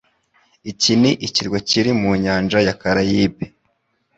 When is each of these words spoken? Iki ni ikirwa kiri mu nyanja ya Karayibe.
Iki 0.71 0.91
ni 1.01 1.11
ikirwa 1.27 1.57
kiri 1.67 1.91
mu 2.01 2.11
nyanja 2.23 2.57
ya 2.67 2.73
Karayibe. 2.81 3.45